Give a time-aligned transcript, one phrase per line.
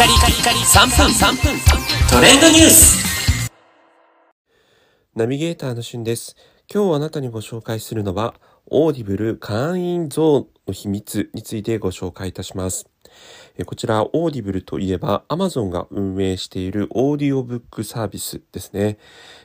[0.00, 1.60] カリカリカリ3分3分
[2.10, 3.50] トレンドニュース
[5.14, 6.36] ナビゲーターのしゅんです。
[6.72, 8.32] 今日あなたにご紹介するのは、
[8.68, 12.88] オーディブル会員増の秘密についてご紹介いたします。
[13.66, 18.96] こちら、オーディブルといえば、Amazon が運営しているオーディオブックサービスですね。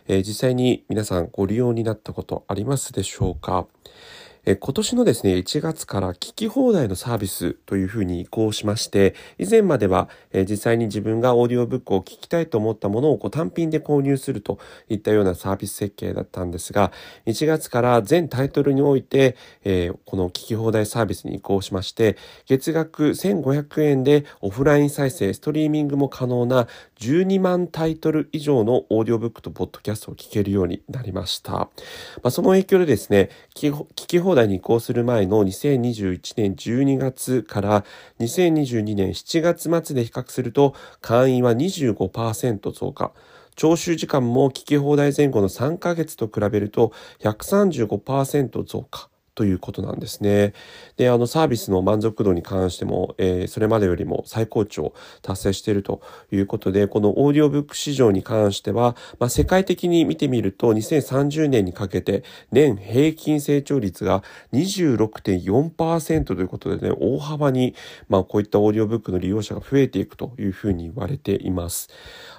[0.08, 3.68] えー実際に皆さんご利用になったことありますでしょうか？
[4.48, 16.92] え今年のですね、1月から聞き放題のサービスというふうに移行しまして、以前までは、え実際に自分がオーディオブックを聞きたいと思ったものをこう単品で購入するといったようなサービス設計だったんですが、
[17.26, 26.68] 1月から全タイトルにおいて、えこの聞き放題サービスに移行しまして、月額1500円でオフライン再生、ストリーミングも可能な
[27.00, 31.52] 12万タイトル以上のオーディオブックとポッドキャストを聞けるようになりました。
[31.52, 31.70] ま
[32.26, 37.86] あ、その影響でですね、聞き聞き放題に移行する前の2021年12月から
[38.20, 43.14] 2022年7月末で比較すると会員は25%増加。
[43.56, 49.08] 聴取時間も聞き放題前後の3ヶ月と比べると135%増加。
[49.36, 50.54] ということなんですね。
[50.98, 67.76] で、あのサービスの満足度に関しても、えーそれまでよりも最高値を達成しているということで、このオーディオブック市場に関しては、まあ、世界的に見てみると、2030年にかけて年平均成長率が26.4%ということでね、大幅に、
[68.10, 71.90] まあ、こういったオーディオブックの利用者が増えていくというふうに言われています。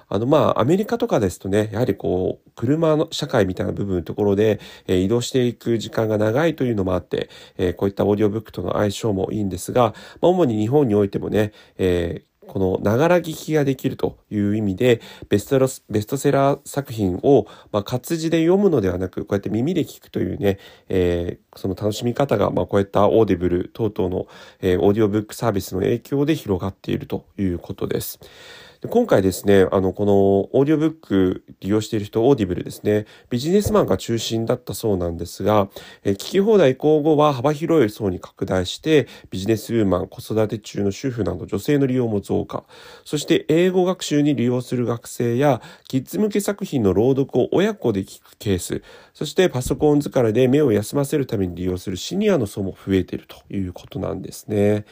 [0.09, 20.57] あの、まあ、アメリカとかですとね、やはりこう、車の社会みたいな部分のところで、えー移動していく時間が長いというのももあって、えーこういったオーディオブックとの相性もいいんですが、まあ、主に日本においてもね、えーこのながら聞きができるという意味で、ベストロスベストセラー作品を、まあ、活字で読むのではなく、こうやって耳で聞くというね、
[20.89, 24.27] えーその楽しみ方が、まあ、こういったオーディブル等々の、
[24.61, 28.19] えーオーディオブックサービスの影響で広がっているということです。
[28.81, 30.13] で今回ですね、あの、この
[30.55, 35.69] オーディオブック利用している人、オーディブルですね、ビジネスマンが中心だったそうなんですが、
[36.03, 42.65] え聞き放題移行後は幅広い層に拡大して、ビジネスウーマン、子育て中の主婦など女性の利用も増加。
[43.03, 48.83] そして英語学習に利用する学生や、キッズ向け作品の朗読を親子で聞くケース、
[49.13, 54.85] そしてパソコン疲れで目を休ませるために利用するシニアの層も増えているということなんですね。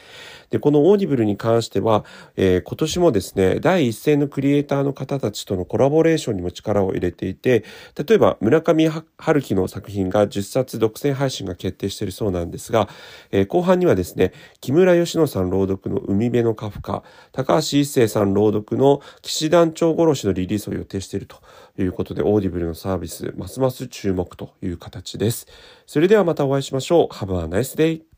[0.50, 2.04] で、このオーディブルに関しては、
[2.36, 7.62] えー今年もですね、第第一線のクリエイターの方たちとのコラボレーションにも力を入れていて、
[7.94, 8.88] 例えば村上
[9.18, 12.88] 春樹の作品が10冊独占配信が決定しているそうなんですが、
[13.30, 21.36] えー後半にはですね、木村佳乃さん朗読の海辺のカフカ、高橋一生さん朗読の騎士団長殺しのリリースを予定していると
[21.78, 25.46] いうことで、オーディブルのサービス、ますます注目という形です。
[25.86, 27.14] それではまたお会いしましょう。
[27.14, 28.15] Have a nice day!